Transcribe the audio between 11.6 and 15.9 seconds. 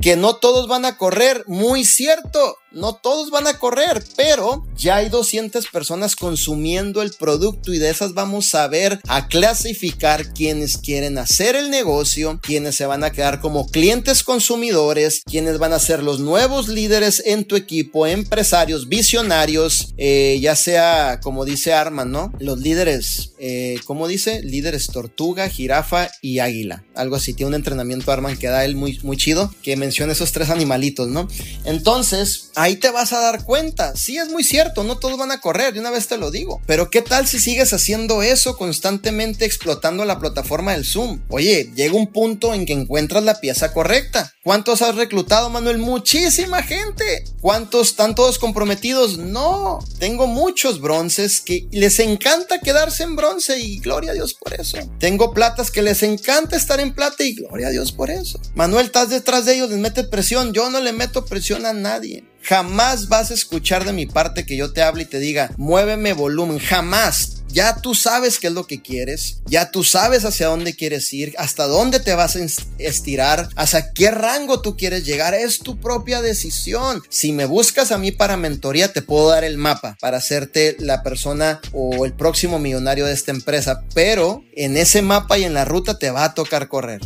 negocio, quienes se van a quedar como clientes consumidores, quienes van a